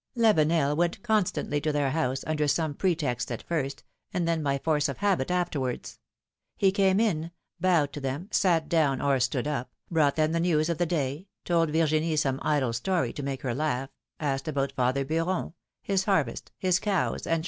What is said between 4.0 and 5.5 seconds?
and then by force of habit